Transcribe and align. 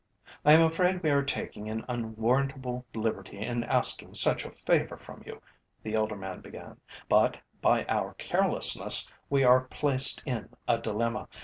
"I 0.43 0.53
am 0.53 0.63
afraid 0.63 1.03
we 1.03 1.11
are 1.11 1.21
taking 1.21 1.69
an 1.69 1.85
unwarrantable 1.87 2.87
liberty 2.95 3.37
in 3.37 3.63
asking 3.63 4.15
such 4.15 4.45
a 4.45 4.49
favour 4.49 4.97
from 4.97 5.21
you," 5.27 5.43
the 5.83 5.93
elder 5.93 6.15
man 6.15 6.41
began, 6.41 6.81
"but 7.07 7.37
by 7.61 7.85
our 7.85 8.15
carelessness 8.15 9.11
we 9.29 9.43
are 9.43 9.61
placed 9.65 10.23
in 10.25 10.49
a 10.67 10.79
dilemma. 10.79 11.27